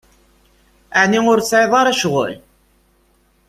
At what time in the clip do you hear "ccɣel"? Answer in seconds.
1.97-2.33